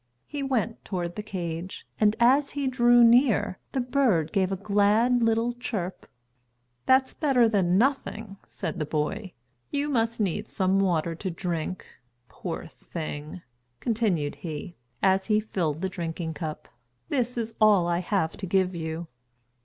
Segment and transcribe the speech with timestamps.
[0.25, 5.21] He went toward the cage, and, as he drew near, the bird gave a glad
[5.21, 6.07] little chirp.
[6.87, 9.33] "That's better than nothing," said the boy.
[9.69, 11.85] "You must need some water to drink.
[12.29, 13.43] Poor thing,"
[13.79, 16.67] continued he, as he filled the drinking cup,
[17.09, 19.05] "this is all I have to give you."